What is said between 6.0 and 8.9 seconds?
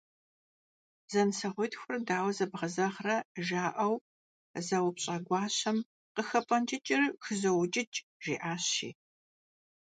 «Къыхэпӏэнкӏыкӏыр хызоукӏыкӏ»- жиӏащ, жи.